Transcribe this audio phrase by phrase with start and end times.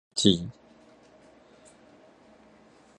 [0.15, 0.49] 代誌